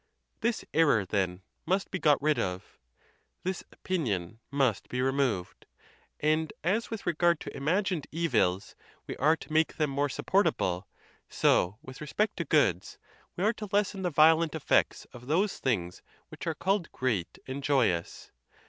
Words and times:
This 0.39 0.65
error, 0.73 1.05
then, 1.05 1.43
must 1.67 1.91
be 1.91 1.99
got 1.99 2.19
rid 2.23 2.39
of; 2.39 2.79
this 3.43 3.63
opinion 3.71 4.39
must 4.49 4.89
be 4.89 4.99
removed; 4.99 5.67
and, 6.19 6.51
as 6.63 6.89
with 6.89 7.05
regard 7.05 7.39
to 7.41 7.55
imagined 7.55 8.07
evils, 8.11 8.75
we 9.05 9.15
are 9.17 9.35
to 9.35 9.53
make 9.53 9.75
them 9.77 9.91
more 9.91 10.09
sup 10.09 10.25
portable, 10.25 10.87
so 11.29 11.77
with 11.83 12.01
respect 12.01 12.37
to 12.37 12.45
goods, 12.45 12.97
we 13.35 13.43
are 13.43 13.53
to 13.53 13.69
lessen 13.71 14.01
the 14.01 14.09
violent 14.09 14.55
effects 14.55 15.05
of 15.13 15.27
those 15.27 15.59
things 15.59 16.01
which 16.29 16.47
are 16.47 16.55
called 16.55 16.91
great 16.91 17.37
and 17.45 17.61
joyous. 17.61 18.31